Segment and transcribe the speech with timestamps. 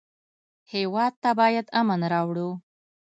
[0.73, 2.49] هېواد ته باید امن راوړو